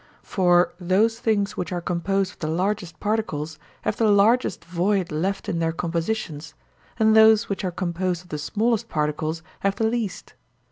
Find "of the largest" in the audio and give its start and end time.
2.33-2.99